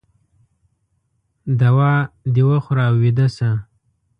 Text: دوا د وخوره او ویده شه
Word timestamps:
دوا 1.61 1.93
د 2.33 2.35
وخوره 2.49 2.83
او 2.89 2.95
ویده 3.01 3.27
شه 3.35 3.49